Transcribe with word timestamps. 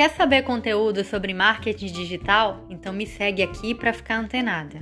Quer 0.00 0.08
saber 0.12 0.44
conteúdo 0.44 1.04
sobre 1.04 1.34
marketing 1.34 1.92
digital? 1.92 2.64
Então 2.70 2.90
me 2.90 3.06
segue 3.06 3.42
aqui 3.42 3.74
para 3.74 3.92
ficar 3.92 4.16
antenada. 4.16 4.80